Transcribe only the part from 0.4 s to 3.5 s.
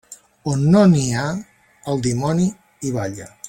On no n'hi ha, el dimoni hi balla.